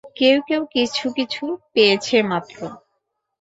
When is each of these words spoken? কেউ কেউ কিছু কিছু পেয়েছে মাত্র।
কেউ 0.17 0.37
কেউ 0.47 0.61
কিছু 0.73 1.05
কিছু 1.17 1.43
পেয়েছে 1.73 2.17
মাত্র। 2.31 2.57